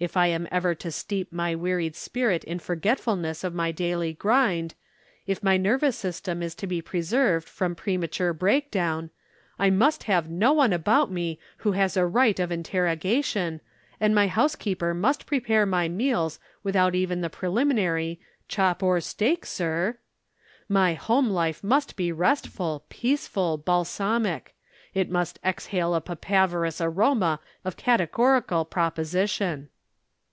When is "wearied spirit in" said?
1.54-2.58